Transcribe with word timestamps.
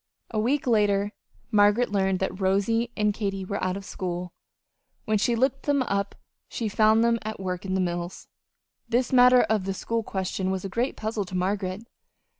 A 0.31 0.39
week 0.39 0.65
later 0.65 1.11
Margaret 1.51 1.91
learned 1.91 2.17
that 2.21 2.39
Rosy 2.41 2.89
and 2.97 3.13
Katy 3.13 3.45
were 3.45 3.63
out 3.63 3.77
of 3.77 3.85
school. 3.85 4.33
When 5.05 5.19
she 5.19 5.35
looked 5.35 5.67
them 5.67 5.83
up 5.83 6.15
she 6.49 6.67
found 6.69 7.03
them 7.03 7.19
at 7.21 7.39
work 7.39 7.65
in 7.65 7.75
the 7.75 7.81
mills. 7.81 8.27
This 8.89 9.13
matter 9.13 9.43
of 9.43 9.65
the 9.65 9.75
school 9.75 10.01
question 10.01 10.49
was 10.49 10.65
a 10.65 10.69
great 10.69 10.97
puzzle 10.97 11.25
to 11.25 11.35
Margaret. 11.35 11.83